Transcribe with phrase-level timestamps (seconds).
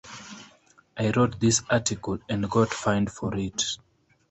[0.97, 3.63] I wrote this article and got fined for it.